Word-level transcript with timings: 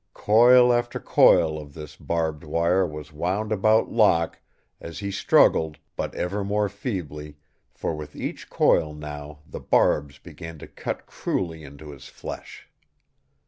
Coil 0.15 0.73
after 0.73 0.99
coil 0.99 1.59
of 1.59 1.75
this 1.75 1.95
barbed 1.95 2.43
wire 2.43 2.87
was 2.87 3.13
wound 3.13 3.51
about 3.51 3.91
Locke 3.91 4.39
as 4.79 4.97
he 4.97 5.11
struggled, 5.11 5.77
but 5.95 6.15
ever 6.15 6.43
more 6.43 6.69
feebly, 6.69 7.37
for 7.71 7.93
with 7.93 8.15
each 8.15 8.49
coil 8.49 8.95
now 8.95 9.41
the 9.45 9.59
barbs 9.59 10.17
began 10.17 10.57
to 10.57 10.65
cut 10.65 11.05
cruelly 11.05 11.63
into 11.63 11.91
his 11.91 12.07
flesh. 12.07 12.67